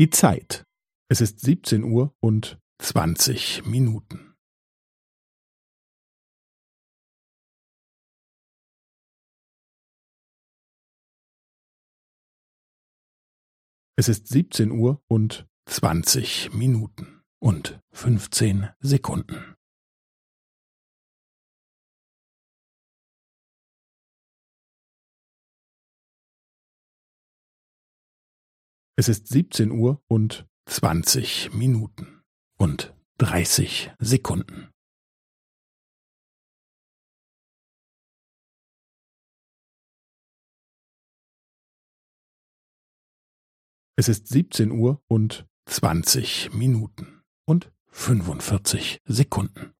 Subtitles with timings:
[0.00, 0.64] Die Zeit.
[1.10, 4.34] Es ist siebzehn Uhr und zwanzig Minuten.
[13.98, 19.54] Es ist siebzehn Uhr und zwanzig Minuten und fünfzehn Sekunden.
[29.00, 32.22] Es ist siebzehn Uhr und zwanzig Minuten
[32.58, 34.68] und dreißig Sekunden.
[43.96, 49.72] Es ist siebzehn Uhr und zwanzig Minuten und fünfundvierzig Sekunden.